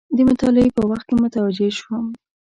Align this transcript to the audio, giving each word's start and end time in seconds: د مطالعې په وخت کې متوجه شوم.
د 0.15 0.17
مطالعې 0.29 0.75
په 0.77 0.81
وخت 0.89 1.05
کې 1.07 1.15
متوجه 1.23 1.69
شوم. 1.77 2.05